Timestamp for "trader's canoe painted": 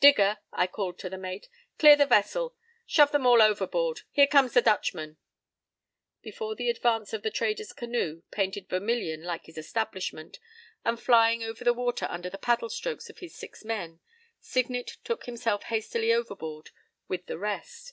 7.32-8.68